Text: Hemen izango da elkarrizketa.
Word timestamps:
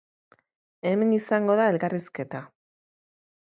Hemen 0.93 1.13
izango 1.19 1.59
da 1.61 1.69
elkarrizketa. 1.75 2.45